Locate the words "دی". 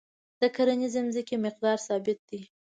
2.29-2.39